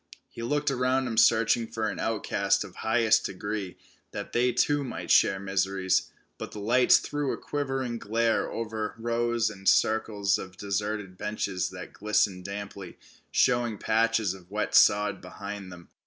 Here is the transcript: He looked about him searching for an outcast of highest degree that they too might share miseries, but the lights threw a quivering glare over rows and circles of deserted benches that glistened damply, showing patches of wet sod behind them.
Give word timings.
He 0.31 0.41
looked 0.41 0.71
about 0.71 1.03
him 1.05 1.15
searching 1.15 1.67
for 1.67 1.87
an 1.87 1.99
outcast 1.99 2.63
of 2.63 2.77
highest 2.77 3.23
degree 3.23 3.77
that 4.13 4.33
they 4.33 4.51
too 4.51 4.83
might 4.83 5.11
share 5.11 5.39
miseries, 5.39 6.09
but 6.39 6.51
the 6.53 6.59
lights 6.59 6.97
threw 6.97 7.31
a 7.31 7.37
quivering 7.37 7.99
glare 7.99 8.51
over 8.51 8.95
rows 8.97 9.51
and 9.51 9.69
circles 9.69 10.39
of 10.39 10.57
deserted 10.57 11.19
benches 11.19 11.69
that 11.69 11.93
glistened 11.93 12.45
damply, 12.45 12.97
showing 13.29 13.77
patches 13.77 14.33
of 14.33 14.49
wet 14.49 14.73
sod 14.73 15.21
behind 15.21 15.71
them. 15.71 15.87